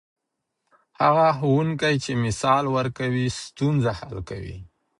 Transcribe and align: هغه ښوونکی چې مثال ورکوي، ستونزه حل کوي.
هغه 1.01 1.27
ښوونکی 1.37 1.95
چې 2.03 2.11
مثال 2.25 2.63
ورکوي، 2.75 3.27
ستونزه 3.41 3.91
حل 3.99 4.17
کوي. 4.29 4.57